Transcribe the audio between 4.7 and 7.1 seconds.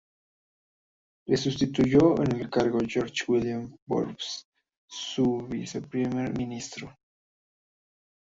su viceprimer ministro.